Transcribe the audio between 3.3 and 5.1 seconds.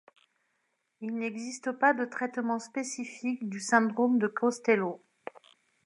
du syndrome de Costello.